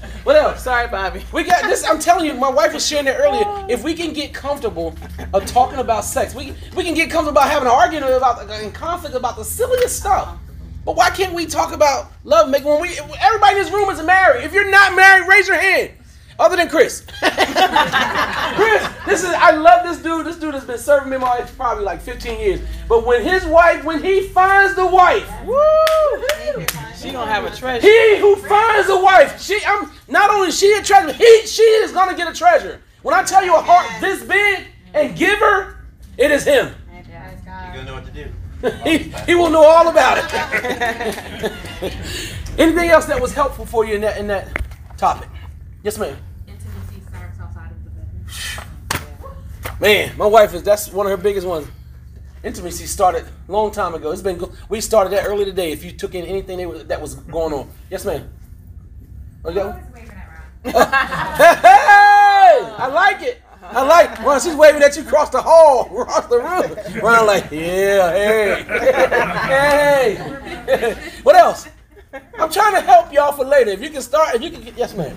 What 0.24 0.36
else? 0.36 0.64
Sorry, 0.64 0.88
Bobby. 0.88 1.22
We 1.32 1.44
got 1.44 1.64
this. 1.64 1.84
I'm 1.84 1.98
telling 1.98 2.24
you, 2.24 2.32
my 2.32 2.48
wife 2.48 2.72
was 2.72 2.86
sharing 2.86 3.04
that 3.04 3.20
earlier. 3.20 3.42
Oh. 3.44 3.66
If 3.68 3.84
we 3.84 3.92
can 3.92 4.14
get 4.14 4.32
comfortable 4.32 4.96
of 5.34 5.44
talking 5.44 5.80
about 5.80 6.02
sex, 6.02 6.34
we 6.34 6.54
we 6.74 6.82
can 6.82 6.94
get 6.94 7.10
comfortable 7.10 7.38
about 7.38 7.50
having 7.50 7.68
an 7.68 7.74
argument 7.74 8.10
about 8.10 8.50
and 8.50 8.72
conflict 8.72 9.14
about 9.14 9.36
the 9.36 9.44
silliest 9.44 10.00
stuff. 10.00 10.38
But 10.86 10.96
why 10.96 11.10
can't 11.10 11.34
we 11.34 11.44
talk 11.44 11.74
about 11.74 12.10
love 12.24 12.48
making 12.48 12.68
when 12.68 12.80
we 12.80 12.98
everybody 13.20 13.58
in 13.58 13.64
this 13.64 13.70
room 13.70 13.90
is 13.90 14.02
married? 14.02 14.44
If 14.44 14.54
you're 14.54 14.70
not 14.70 14.96
married, 14.96 15.28
raise 15.28 15.46
your 15.46 15.60
hand. 15.60 15.90
Other 16.38 16.56
than 16.56 16.68
Chris. 16.68 17.06
Chris, 17.20 18.88
this 19.06 19.22
is 19.22 19.30
I 19.30 19.52
love 19.52 19.84
this 19.86 19.98
dude. 20.02 20.26
This 20.26 20.36
dude 20.36 20.54
has 20.54 20.64
been 20.64 20.78
serving 20.78 21.10
me 21.10 21.16
my 21.18 21.38
wife 21.38 21.56
probably 21.56 21.84
like 21.84 22.00
15 22.00 22.40
years. 22.40 22.60
But 22.88 23.06
when 23.06 23.22
his 23.22 23.44
wife, 23.44 23.84
when 23.84 24.02
he 24.02 24.28
finds 24.28 24.74
the 24.74 24.86
wife, 24.86 25.28
Woo! 25.44 26.66
She 26.96 27.12
gonna 27.12 27.30
have 27.30 27.44
a 27.44 27.54
treasure. 27.54 27.86
he 27.86 28.18
who 28.18 28.36
finds 28.36 28.88
a 28.88 28.98
wife, 28.98 29.40
she 29.40 29.60
I'm 29.66 29.90
not 30.08 30.30
only 30.30 30.48
is 30.48 30.58
she 30.58 30.72
a 30.72 30.82
treasure, 30.82 31.12
he 31.12 31.46
she 31.46 31.62
is 31.62 31.92
gonna 31.92 32.16
get 32.16 32.28
a 32.28 32.34
treasure. 32.34 32.80
When 33.02 33.14
I 33.14 33.22
tell 33.22 33.44
you 33.44 33.54
a 33.54 33.60
heart 33.60 33.86
this 34.00 34.24
big 34.24 34.66
and 34.94 35.16
give 35.16 35.38
her, 35.38 35.84
it 36.16 36.30
is 36.30 36.44
him. 36.44 36.74
You're 36.92 37.04
gonna 37.74 37.84
know 37.84 37.94
what 37.94 38.06
to 38.06 38.10
do. 38.12 38.28
he, 38.84 38.98
he 39.26 39.34
will 39.34 39.50
know 39.50 39.62
all 39.62 39.88
about 39.88 40.18
it. 40.18 41.52
Anything 42.58 42.88
else 42.90 43.04
that 43.06 43.20
was 43.20 43.34
helpful 43.34 43.66
for 43.66 43.84
you 43.84 43.96
in 43.96 44.00
that 44.00 44.16
in 44.16 44.26
that 44.28 44.48
topic? 44.96 45.28
Yes, 45.84 45.98
ma'am. 45.98 46.16
Intimacy 46.48 47.02
starts 47.06 47.38
outside 47.38 47.70
of 47.70 47.84
the 47.84 47.90
bedroom. 47.90 49.78
Man, 49.80 50.16
my 50.16 50.24
wife 50.26 50.54
is 50.54 50.62
that's 50.62 50.90
one 50.90 51.04
of 51.04 51.10
her 51.10 51.18
biggest 51.22 51.46
ones. 51.46 51.68
Intimacy 52.42 52.86
started 52.86 53.26
a 53.48 53.52
long 53.52 53.70
time 53.70 53.94
ago. 53.94 54.10
It's 54.10 54.22
been 54.22 54.42
we 54.70 54.80
started 54.80 55.10
that 55.10 55.26
early 55.26 55.44
today. 55.44 55.72
If 55.72 55.84
you 55.84 55.92
took 55.92 56.14
in 56.14 56.24
anything 56.24 56.56
that 56.88 57.00
was- 57.02 57.16
going 57.16 57.52
on, 57.52 57.70
yes, 57.90 58.06
ma'am. 58.06 58.26
Oh, 59.44 59.50
you 59.50 59.56
got 59.56 59.66
one? 59.66 59.74
Always 59.76 59.92
waving 59.94 60.10
it 60.10 60.72
around. 60.72 60.90
Hey, 61.74 62.60
I 62.78 62.86
like 62.86 63.20
it. 63.22 63.42
I 63.62 63.82
like. 63.82 64.24
Well, 64.24 64.40
she's 64.40 64.54
waving 64.54 64.82
at 64.82 64.96
you 64.96 65.02
across 65.02 65.28
the 65.28 65.42
hall, 65.42 65.84
across 66.00 66.26
the 66.28 66.38
room. 66.38 67.04
I'm 67.04 67.26
like, 67.26 67.50
yeah, 67.50 68.10
hey, 68.12 68.62
hey. 70.66 71.10
what 71.22 71.36
else? 71.36 71.68
I'm 72.38 72.50
trying 72.50 72.74
to 72.74 72.80
help 72.80 73.12
y'all 73.12 73.32
for 73.32 73.44
later. 73.44 73.70
If 73.72 73.82
you 73.82 73.90
can 73.90 74.00
start, 74.02 74.34
if 74.34 74.42
you 74.42 74.50
can, 74.50 74.62
get, 74.62 74.76
yes, 74.78 74.94
ma'am. 74.94 75.16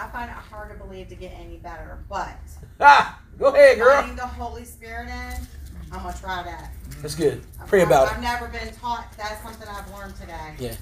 I 0.00 0.08
find 0.08 0.30
it 0.30 0.34
hard 0.36 0.70
to 0.70 0.76
believe 0.82 1.08
to 1.08 1.14
get 1.14 1.32
any 1.38 1.58
better, 1.58 1.98
but 2.08 2.30
Ah, 2.80 3.20
go 3.38 3.46
ahead, 3.48 3.78
girl. 3.78 3.88
letting 4.00 4.16
the 4.16 4.26
Holy 4.26 4.64
Spirit 4.64 5.08
in, 5.08 5.46
I'm 5.92 6.02
gonna 6.02 6.16
try 6.18 6.42
that. 6.42 6.70
That's 7.02 7.14
good. 7.14 7.42
I've 7.60 7.68
Pray 7.68 7.80
never- 7.80 7.92
about 7.92 8.12
I've 8.12 8.18
it. 8.18 8.22
never 8.22 8.48
been 8.48 8.72
taught. 8.74 9.06
That's 9.18 9.42
something 9.42 9.68
I've 9.68 9.90
learned 9.92 10.16
today. 10.16 10.54
Yeah, 10.58 10.74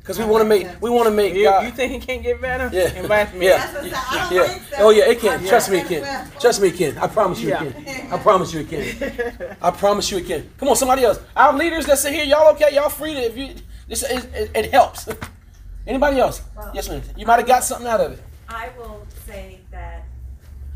because 0.00 0.18
we 0.18 0.24
want 0.24 0.42
to 0.42 0.48
make 0.48 0.66
we 0.80 0.88
want 0.88 1.06
to 1.06 1.10
make 1.14 1.34
You, 1.34 1.44
God. 1.44 1.64
you 1.66 1.70
think 1.72 2.02
it 2.02 2.06
can't 2.06 2.22
get 2.22 2.40
better? 2.40 2.70
Yeah. 2.72 2.92
Invite 2.94 3.34
me. 3.34 3.46
Yeah. 3.46 3.58
That's 3.58 3.72
what 3.74 3.84
I 4.12 4.28
don't 4.28 4.32
Yeah. 4.36 4.46
think 4.48 4.62
so. 4.70 4.76
Oh 4.78 4.90
yeah, 4.90 5.10
it 5.10 5.20
can. 5.20 5.40
I've 5.40 5.48
Trust 5.48 5.70
me, 5.70 5.78
it 5.80 5.86
can. 5.88 6.30
Trust 6.40 6.62
me, 6.62 6.68
it 6.68 6.76
can. 6.76 6.96
I 6.98 7.06
promise 7.08 7.40
you, 7.40 7.48
Yeah. 7.50 7.62
it 7.64 7.84
can. 7.84 8.12
I 8.12 8.18
promise 8.18 8.54
you, 8.54 8.60
it 8.60 8.68
can. 8.70 9.56
I 9.60 9.70
promise 9.70 10.10
you, 10.10 10.18
it 10.18 10.26
can. 10.26 10.48
Come 10.58 10.68
on, 10.70 10.76
somebody 10.76 11.04
else. 11.04 11.18
Our 11.36 11.52
leaders 11.52 11.84
that 11.86 11.98
sit 11.98 12.14
here, 12.14 12.24
y'all 12.24 12.52
okay? 12.54 12.74
Y'all 12.74 12.88
free 12.88 13.12
to 13.14 13.20
if 13.20 13.36
you. 13.36 13.54
This 13.88 14.02
it, 14.02 14.24
it, 14.34 14.50
it 14.54 14.70
helps. 14.72 15.08
Anybody 15.86 16.18
else? 16.18 16.42
Well, 16.56 16.70
yes, 16.74 16.88
ma'am. 16.88 17.00
You 17.16 17.26
might 17.26 17.36
have 17.38 17.46
got 17.46 17.62
something 17.62 17.86
out 17.86 18.00
of 18.00 18.12
it. 18.12 18.22
I 18.48 18.70
will 18.78 19.06
say 19.26 19.60
that, 19.70 20.04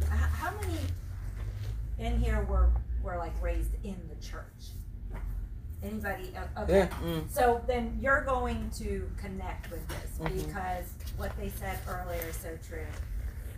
h- 0.03 0.09
how 0.11 0.53
many 0.61 0.79
in 1.99 2.19
here 2.21 2.45
were, 2.49 2.71
were 3.03 3.17
like 3.17 3.33
raised 3.43 3.75
in 3.85 3.97
the 4.09 4.27
church? 4.27 4.71
Anybody, 5.83 6.33
O- 6.37 6.63
okay. 6.65 6.79
Yeah. 6.79 6.89
Mm. 7.03 7.31
So 7.31 7.63
then 7.67 7.97
you're 8.01 8.23
going 8.25 8.71
to 8.79 9.09
connect 9.17 9.71
with 9.71 9.87
this 9.89 10.19
mm-hmm. 10.21 10.37
because 10.47 10.85
what 11.17 11.35
they 11.39 11.49
said 11.49 11.79
earlier 11.89 12.23
is 12.29 12.37
so 12.37 12.51
true. 12.69 12.85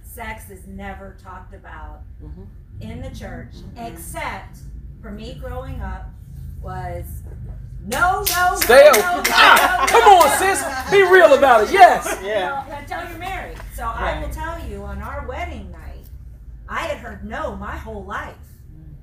Sex 0.05 0.51
is 0.51 0.67
never 0.67 1.17
talked 1.23 1.55
about 1.55 2.03
mm-hmm. 2.23 2.43
in 2.81 3.01
the 3.03 3.11
church, 3.11 3.55
mm-hmm. 3.55 3.93
except 3.93 4.59
for 5.01 5.11
me 5.11 5.37
growing 5.41 5.81
up 5.81 6.11
was 6.63 7.07
no, 7.85 8.23
no, 8.31 8.55
Stay 8.55 8.89
no, 8.95 9.01
up. 9.01 9.17
no, 9.17 9.23
no, 9.23 9.23
Ah, 9.33 9.79
no, 9.81 9.93
come 9.93 10.01
no, 10.03 10.17
on, 10.19 10.31
no. 10.31 10.37
sis. 10.55 10.91
Be 10.93 11.03
real 11.03 11.35
about 11.35 11.65
it. 11.65 11.73
Yes. 11.73 12.17
Yeah. 12.23 12.53
Well, 12.69 12.82
until 13.73 13.87
you're 13.89 13.95
married. 13.95 14.05
So 14.05 14.05
I 14.05 14.21
will 14.21 14.31
tell 14.59 14.69
you, 14.71 14.83
on 14.85 15.03
our 15.03 15.27
wedding 15.27 15.71
night, 15.71 16.07
I 16.69 16.81
had 16.87 16.99
heard 16.99 17.25
no 17.25 17.57
my 17.57 17.77
whole 17.77 18.05
life, 18.05 18.35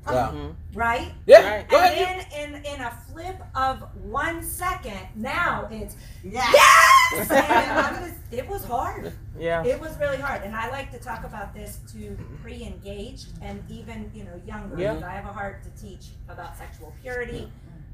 Wow. 0.07 0.53
right? 0.73 1.01
Mm-hmm. 1.01 1.11
Yeah. 1.27 1.55
Right. 1.57 1.69
Go 1.69 1.77
and 1.77 1.93
ahead. 1.93 2.25
then 2.31 2.53
in, 2.55 2.65
in 2.65 2.81
a 2.81 2.91
flip 3.11 3.41
of 3.55 3.83
one 4.03 4.41
second, 4.43 4.99
now 5.15 5.67
it's 5.71 5.95
Yeah. 6.23 6.49
yes. 6.53 7.29
and 7.31 8.01
was, 8.01 8.11
it 8.31 8.47
was 8.47 8.63
hard. 8.63 9.11
Yeah. 9.37 9.63
It 9.63 9.79
was 9.79 9.97
really 9.99 10.17
hard, 10.17 10.41
and 10.43 10.55
I 10.55 10.69
like 10.71 10.91
to 10.91 10.99
talk 10.99 11.23
about 11.25 11.53
this 11.53 11.79
to 11.93 12.17
pre-engaged 12.41 13.27
and 13.41 13.61
even 13.69 14.09
you 14.15 14.23
know 14.23 14.39
younger. 14.47 14.79
Yeah. 14.79 14.99
I 15.05 15.11
have 15.11 15.25
a 15.25 15.33
heart 15.33 15.63
to 15.63 15.81
teach 15.81 16.07
about 16.27 16.57
sexual 16.57 16.93
purity 17.01 17.51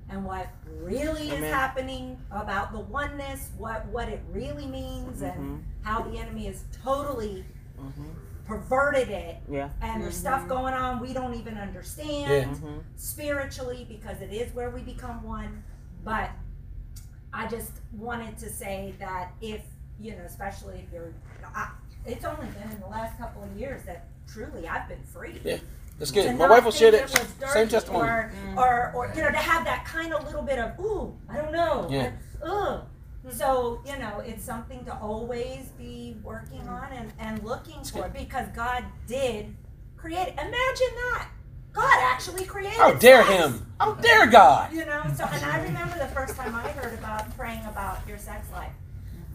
and 0.09 0.23
what 0.23 0.47
really 0.81 1.29
is 1.31 1.43
happening 1.51 2.17
about 2.31 2.71
the 2.71 2.79
oneness, 2.79 3.49
what 3.57 3.85
what 3.87 4.07
it 4.09 4.21
really 4.31 4.67
means, 4.67 5.21
Mm-hmm. 5.21 5.39
and 5.41 5.63
how 5.83 6.01
the 6.03 6.17
enemy 6.17 6.45
has 6.45 6.63
totally 6.83 7.43
perverted 8.45 9.09
it. 9.09 9.37
Yeah. 9.49 9.69
And 9.81 10.03
there's 10.03 10.15
stuff 10.17 10.47
going 10.47 10.73
on 10.73 10.99
we 10.99 11.13
don't 11.13 11.33
even 11.33 11.57
understand 11.57 12.31
Yeah. 12.31 12.69
Mhm. 12.69 12.83
spiritually 12.95 13.85
because 13.89 14.21
it 14.21 14.31
is 14.31 14.53
where 14.53 14.69
we 14.69 14.81
become 14.81 15.23
one. 15.23 15.63
But 16.03 16.29
I 17.33 17.47
just 17.47 17.71
wanted 17.93 18.37
to 18.37 18.49
say 18.49 18.93
that 18.99 19.33
if, 19.41 19.61
you 19.99 20.11
know, 20.15 20.23
especially 20.25 20.75
if 20.85 20.93
you're, 20.93 21.11
I, 21.55 21.71
it's 22.05 22.23
only 22.23 22.45
been 22.47 22.69
in 22.71 22.79
the 22.79 22.87
last 22.87 23.17
couple 23.17 23.43
of 23.43 23.59
years 23.59 23.83
that 23.85 24.05
truly 24.27 24.67
I've 24.67 24.87
been 24.87 25.03
free. 25.03 25.41
Yeah. 25.43 25.57
That's 25.97 26.11
To 26.11 26.21
good. 26.23 26.37
My 26.37 26.49
wife 26.49 26.65
will 26.65 26.71
think 26.71 26.93
share 26.93 27.03
it 27.03 27.29
that. 27.39 27.49
Same 27.51 27.67
testimony. 27.67 28.09
Or, 28.09 28.31
mm. 28.47 28.57
or, 28.57 28.91
or, 28.95 29.13
you 29.15 29.21
know, 29.21 29.31
to 29.31 29.37
have 29.37 29.63
that 29.65 29.85
kind 29.85 30.13
of 30.13 30.25
little 30.25 30.41
bit 30.41 30.59
of, 30.59 30.77
ooh, 30.79 31.15
I 31.29 31.37
don't 31.37 31.51
know. 31.53 31.87
Yeah. 31.89 32.11
Ugh. 32.43 32.81
So, 33.31 33.81
you 33.85 33.97
know, 33.97 34.19
it's 34.19 34.43
something 34.43 34.85
to 34.85 34.95
always 34.97 35.69
be 35.77 36.15
working 36.23 36.67
on 36.67 36.91
and, 36.91 37.11
and 37.17 37.43
looking 37.43 37.83
for 37.83 38.07
because 38.09 38.47
God 38.55 38.83
did 39.07 39.55
create 39.97 40.27
it. 40.27 40.33
Imagine 40.33 40.51
that. 40.53 41.29
God 41.73 41.97
actually 41.99 42.45
created 42.45 42.77
How 42.77 42.93
dare 42.93 43.23
sex. 43.25 43.35
him? 43.35 43.65
How 43.79 43.93
dare 43.95 44.27
God? 44.27 44.71
You 44.71 44.85
know, 44.85 45.03
so 45.17 45.25
and 45.25 45.43
I 45.43 45.61
remember 45.63 45.97
the 45.97 46.07
first 46.07 46.35
time 46.35 46.55
I 46.55 46.69
heard 46.69 46.93
about 46.97 47.35
praying 47.35 47.65
about 47.65 48.07
your 48.07 48.17
sex 48.17 48.49
life. 48.53 48.71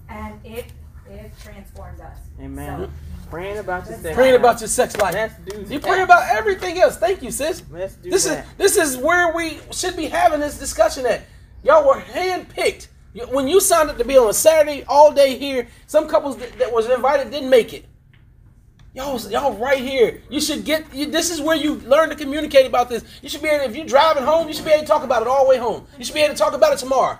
And 0.09 0.40
it 0.45 0.67
it 1.11 1.33
transformed 1.43 2.00
us. 2.00 2.17
Amen. 2.40 2.85
So, 2.85 2.90
Praying 3.30 3.58
about 3.58 3.88
your 3.88 3.99
sex. 3.99 4.14
Praying 4.14 4.32
life. 4.32 4.40
about 4.40 4.60
your 4.60 4.68
sex 4.68 4.96
life. 4.96 5.14
Let's 5.14 5.34
do 5.46 5.72
You 5.72 5.80
pray 5.80 6.02
about 6.02 6.28
everything 6.28 6.80
else. 6.80 6.96
Thank 6.96 7.22
you, 7.22 7.30
sis. 7.30 7.62
Let's 7.70 7.94
do 7.94 8.10
This 8.10 8.26
is 8.26 8.44
this 8.56 8.76
is 8.76 8.96
where 8.96 9.32
we 9.32 9.58
should 9.70 9.96
be 9.96 10.06
having 10.06 10.40
this 10.40 10.58
discussion 10.58 11.06
at. 11.06 11.22
Y'all 11.62 11.87
were 11.87 12.00
handpicked. 12.00 12.88
When 13.30 13.49
you 13.49 13.60
signed 13.60 13.90
up 13.90 13.99
to 13.99 14.04
be 14.04 14.16
on 14.16 14.28
a 14.28 14.32
Saturday 14.32 14.84
all 14.88 15.12
day 15.12 15.37
here, 15.37 15.68
some 15.87 16.08
couples 16.08 16.37
that, 16.38 16.58
that 16.58 16.72
was 16.72 16.88
invited 16.88 17.30
didn't 17.30 17.50
make 17.50 17.72
it. 17.72 17.87
Y'all, 18.94 19.20
y'all 19.30 19.56
right 19.56 19.78
here. 19.78 20.20
You 20.28 20.40
should 20.40 20.64
get. 20.64 20.92
You, 20.92 21.06
this 21.06 21.30
is 21.30 21.40
where 21.40 21.56
you 21.56 21.76
learn 21.76 22.08
to 22.08 22.16
communicate 22.16 22.66
about 22.66 22.88
this. 22.88 23.04
You 23.22 23.28
should 23.28 23.42
be 23.42 23.49
able. 23.49 23.64
If 23.64 23.76
you're 23.76 23.87
driving 23.87 24.25
home, 24.25 24.49
you 24.49 24.54
should 24.54 24.64
be 24.64 24.72
able 24.72 24.82
to 24.82 24.88
talk 24.88 25.04
about 25.04 25.22
it 25.22 25.28
all 25.28 25.44
the 25.44 25.50
way 25.50 25.58
home. 25.58 25.87
You 25.96 26.04
should 26.04 26.14
be 26.14 26.20
able 26.20 26.34
to 26.34 26.38
talk 26.38 26.54
about 26.54 26.72
it 26.72 26.78
tomorrow. 26.80 27.18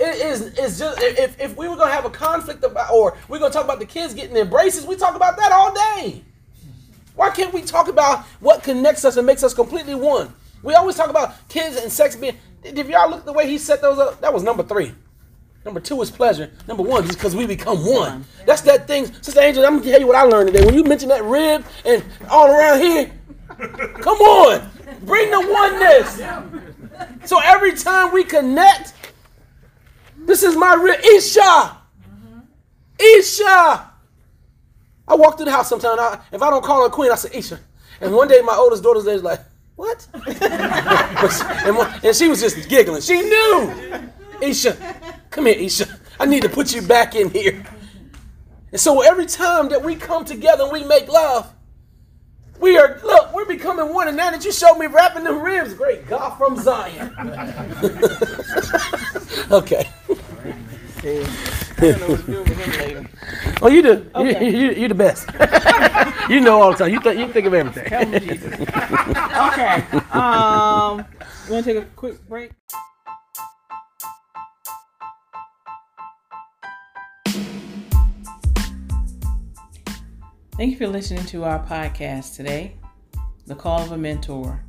It 0.00 0.24
is. 0.24 0.42
It's 0.58 0.78
just 0.78 1.02
if, 1.02 1.40
if 1.40 1.56
we 1.56 1.68
were 1.68 1.76
gonna 1.76 1.90
have 1.90 2.04
a 2.04 2.10
conflict 2.10 2.62
about, 2.62 2.92
or 2.92 3.16
we're 3.28 3.38
gonna 3.38 3.52
talk 3.52 3.64
about 3.64 3.80
the 3.80 3.86
kids 3.86 4.14
getting 4.14 4.34
their 4.34 4.44
braces, 4.44 4.86
we 4.86 4.96
talk 4.96 5.16
about 5.16 5.36
that 5.36 5.50
all 5.50 5.74
day. 5.74 6.22
Why 7.16 7.30
can't 7.30 7.52
we 7.52 7.62
talk 7.62 7.88
about 7.88 8.20
what 8.38 8.62
connects 8.62 9.04
us 9.04 9.16
and 9.16 9.26
makes 9.26 9.42
us 9.42 9.52
completely 9.52 9.96
one? 9.96 10.32
We 10.62 10.74
always 10.74 10.94
talk 10.94 11.10
about 11.10 11.34
kids 11.48 11.76
and 11.76 11.90
sex 11.90 12.14
being. 12.14 12.36
If 12.62 12.88
y'all 12.88 13.10
look 13.10 13.24
the 13.24 13.32
way 13.32 13.48
he 13.48 13.58
set 13.58 13.80
those 13.80 13.98
up, 13.98 14.20
that 14.20 14.32
was 14.32 14.44
number 14.44 14.62
three. 14.62 14.92
Number 15.64 15.80
two 15.80 16.00
is 16.00 16.10
pleasure. 16.10 16.50
Number 16.68 16.82
one 16.82 17.04
is 17.04 17.10
because 17.10 17.34
we 17.34 17.46
become 17.46 17.84
one. 17.84 18.24
That's 18.46 18.62
that 18.62 18.86
thing. 18.86 19.12
Sister 19.20 19.40
Angel, 19.40 19.64
I'm 19.66 19.78
gonna 19.78 19.90
tell 19.90 20.00
you 20.00 20.06
what 20.06 20.16
I 20.16 20.22
learned 20.22 20.52
today. 20.52 20.64
When 20.64 20.74
you 20.74 20.84
mention 20.84 21.08
that 21.08 21.24
rib 21.24 21.64
and 21.84 22.04
all 22.30 22.46
around 22.46 22.80
here, 22.80 23.10
come 24.00 24.18
on, 24.18 24.70
bring 25.02 25.30
the 25.30 25.40
oneness. 25.40 27.28
So 27.28 27.40
every 27.42 27.74
time 27.74 28.12
we 28.12 28.24
connect, 28.24 28.94
this 30.26 30.42
is 30.42 30.56
my 30.56 30.74
rib. 30.74 31.00
Isha. 31.04 31.40
Mm-hmm. 31.40 32.38
Isha. 32.98 33.90
I 35.08 35.14
walk 35.14 35.36
through 35.36 35.46
the 35.46 35.52
house 35.52 35.68
sometimes. 35.68 35.98
I, 35.98 36.20
if 36.32 36.42
I 36.42 36.50
don't 36.50 36.64
call 36.64 36.82
her 36.82 36.90
queen, 36.90 37.10
I 37.10 37.14
say 37.14 37.30
Isha. 37.36 37.58
And 38.00 38.14
one 38.14 38.28
day 38.28 38.40
my 38.42 38.54
oldest 38.54 38.82
daughter's 38.82 39.04
there 39.04 39.18
like, 39.18 39.40
what? 39.76 40.06
and, 40.14 41.76
one- 41.76 41.92
and 42.02 42.14
she 42.14 42.28
was 42.28 42.40
just 42.40 42.68
giggling. 42.68 43.00
She 43.00 43.20
knew. 43.22 44.10
Isha, 44.42 44.76
come 45.30 45.46
here, 45.46 45.56
Isha. 45.56 45.86
I 46.20 46.26
need 46.26 46.42
to 46.42 46.48
put 46.48 46.74
you 46.74 46.82
back 46.82 47.14
in 47.14 47.30
here. 47.30 47.64
And 48.70 48.80
so 48.80 49.00
every 49.02 49.26
time 49.26 49.68
that 49.70 49.82
we 49.82 49.94
come 49.96 50.24
together 50.24 50.64
and 50.64 50.72
we 50.72 50.84
make 50.84 51.08
love, 51.08 51.52
we 52.60 52.76
are, 52.76 53.00
look, 53.04 53.32
we're 53.32 53.46
becoming 53.46 53.94
one. 53.94 54.08
And 54.08 54.16
now 54.16 54.30
that 54.30 54.44
you 54.44 54.52
showed 54.52 54.78
me 54.78 54.86
wrapping 54.86 55.24
them 55.24 55.40
ribs, 55.40 55.74
great 55.74 56.06
God 56.08 56.36
from 56.36 56.56
Zion. 56.56 57.14
okay. 59.52 59.88
Yeah. 61.02 61.26
I 61.76 61.80
don't 61.80 62.00
know 62.00 62.08
what 62.08 62.20
to 62.20 62.26
do 62.26 62.38
with 62.42 62.48
him 62.48 62.80
later. 62.80 63.08
Oh, 63.60 63.68
you 63.68 63.82
do. 63.82 64.10
Okay. 64.14 64.50
You, 64.50 64.58
you, 64.58 64.70
you're 64.72 64.88
the 64.88 64.94
best. 64.94 65.28
you 66.30 66.40
know 66.40 66.62
all 66.62 66.70
the 66.72 66.78
time. 66.78 66.92
You, 66.92 67.00
th- 67.00 67.18
you 67.18 67.26
think 67.32 67.46
of 67.46 67.54
everything. 67.54 67.92
Okay. 69.38 69.82
Um, 70.12 71.04
you 71.46 71.52
want 71.52 71.64
to 71.64 71.74
take 71.74 71.76
a 71.76 71.86
quick 71.96 72.26
break? 72.28 72.52
Thank 80.56 80.72
you 80.72 80.76
for 80.76 80.88
listening 80.88 81.24
to 81.26 81.44
our 81.44 81.64
podcast 81.64 82.34
today, 82.36 82.76
The 83.46 83.54
Call 83.54 83.80
of 83.80 83.92
a 83.92 83.98
Mentor. 83.98 84.64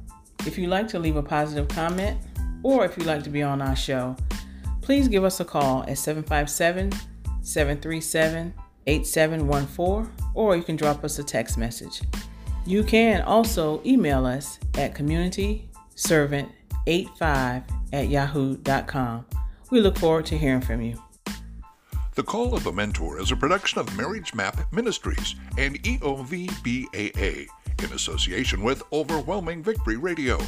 If 0.45 0.57
you'd 0.57 0.69
like 0.69 0.87
to 0.89 0.99
leave 0.99 1.15
a 1.15 1.23
positive 1.23 1.67
comment 1.67 2.19
or 2.63 2.85
if 2.85 2.97
you'd 2.97 3.07
like 3.07 3.23
to 3.23 3.29
be 3.29 3.41
on 3.41 3.61
our 3.61 3.75
show, 3.75 4.15
please 4.89 5.07
give 5.07 5.23
us 5.23 5.39
a 5.39 5.45
call 5.45 5.83
at 5.83 5.99
757 5.99 6.91
737 7.43 8.51
8714 8.87 10.11
or 10.33 10.55
you 10.55 10.63
can 10.63 10.75
drop 10.75 11.03
us 11.03 11.19
a 11.19 11.23
text 11.23 11.59
message. 11.59 12.01
You 12.65 12.83
can 12.83 13.21
also 13.21 13.83
email 13.85 14.25
us 14.25 14.57
at 14.73 14.95
communityservant85 14.95 17.63
at 17.93 18.09
yahoo.com. 18.09 19.27
We 19.69 19.79
look 19.79 19.95
forward 19.95 20.25
to 20.25 20.35
hearing 20.35 20.61
from 20.61 20.81
you. 20.81 20.99
The 22.15 22.23
Call 22.23 22.55
of 22.55 22.65
a 22.65 22.71
Mentor 22.71 23.21
is 23.21 23.31
a 23.31 23.35
production 23.35 23.77
of 23.77 23.95
Marriage 23.95 24.33
Map 24.33 24.73
Ministries 24.73 25.35
and 25.59 25.79
EOVBAA 25.83 27.45
in 27.83 27.93
association 27.93 28.63
with 28.63 28.81
Overwhelming 28.91 29.61
Victory 29.61 29.97
Radio. 29.97 30.39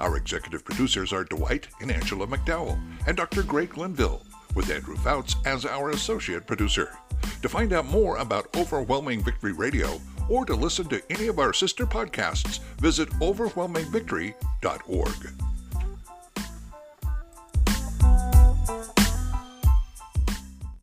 Our 0.00 0.16
executive 0.16 0.64
producers 0.64 1.12
are 1.12 1.24
Dwight 1.24 1.68
and 1.80 1.92
Angela 1.92 2.26
McDowell 2.26 2.80
and 3.06 3.16
Dr. 3.16 3.42
Greg 3.42 3.76
Linville, 3.76 4.22
with 4.54 4.70
Andrew 4.70 4.96
Fouts 4.96 5.36
as 5.44 5.66
our 5.66 5.90
associate 5.90 6.46
producer. 6.46 6.96
To 7.42 7.48
find 7.48 7.74
out 7.74 7.86
more 7.86 8.16
about 8.16 8.48
Overwhelming 8.56 9.22
Victory 9.22 9.52
Radio 9.52 10.00
or 10.28 10.44
to 10.46 10.54
listen 10.54 10.88
to 10.88 11.02
any 11.10 11.26
of 11.26 11.38
our 11.38 11.52
sister 11.52 11.84
podcasts, 11.84 12.60
visit 12.78 13.10
overwhelmingvictory.org. 13.20 15.32